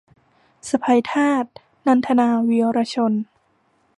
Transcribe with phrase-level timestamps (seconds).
[0.69, 1.45] สะใภ้ทาส-
[1.87, 3.13] นันทนา วีระชน